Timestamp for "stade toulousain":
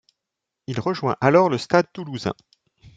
1.59-2.33